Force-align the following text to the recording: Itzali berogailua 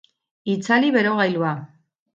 Itzali 0.53 0.89
berogailua 0.97 1.55